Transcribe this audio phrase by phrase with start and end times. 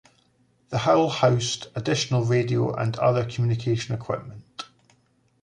[0.69, 4.63] The hull housed additional radios and other communication equipment.